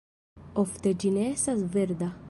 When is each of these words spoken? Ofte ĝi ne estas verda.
Ofte 0.63 0.95
ĝi 1.05 1.13
ne 1.19 1.27
estas 1.37 1.65
verda. 1.77 2.15